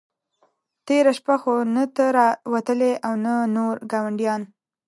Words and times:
تېره 0.85 1.11
شپه 1.17 1.35
خو 1.41 1.53
نه 1.75 1.83
ته 1.95 2.05
را 2.15 2.27
وتلې 2.53 2.93
او 3.07 3.13
نه 3.25 3.33
نور 3.55 3.75
ګاونډیان. 3.91 4.41